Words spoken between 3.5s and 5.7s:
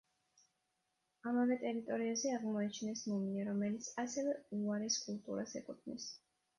რომელიც ასევე უარის კულტურას